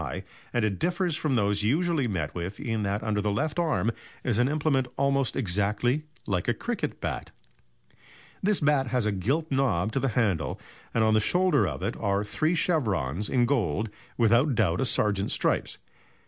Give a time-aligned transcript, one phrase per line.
[0.01, 3.91] high, and it differs from those usually met with in that under the left arm
[4.23, 7.29] is an implement almost exactly like a cricket bat.
[8.41, 10.59] This bat has a gilt knob to the handle,
[10.91, 15.35] and on the shoulder of it are three chevrons in gold, without doubt a sergeant's
[15.35, 15.77] stripes.